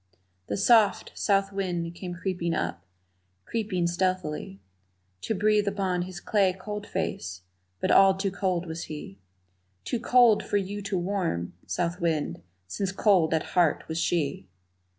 The 0.47 0.57
soft, 0.57 1.11
south 1.13 1.51
wind 1.53 1.93
came 1.93 2.15
creeping 2.15 2.55
up, 2.55 2.81
creeping 3.45 3.85
stealthily 3.85 4.59
To 5.21 5.35
breathe 5.35 5.67
upon 5.67 6.01
his 6.01 6.19
clay 6.19 6.53
cold 6.59 6.87
face 6.87 7.43
but 7.79 7.91
all 7.91 8.15
too 8.15 8.31
cold 8.31 8.65
was 8.65 8.85
he, 8.85 9.19
Too 9.83 9.99
cold 9.99 10.43
for 10.43 10.57
you 10.57 10.81
to 10.81 10.97
warm, 10.97 11.53
south 11.67 11.99
wind, 12.01 12.41
since 12.65 12.91
cold 12.91 13.31
at 13.31 13.43
heart 13.53 13.87
was 13.87 13.99
she! 13.99 14.47